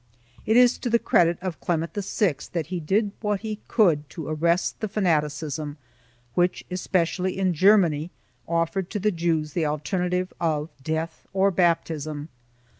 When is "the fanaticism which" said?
4.79-6.65